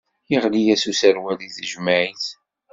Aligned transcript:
Iɣli-yas 0.35 0.83
userwal 0.91 1.35
di 1.39 1.49
tejmaɛit. 1.55 2.25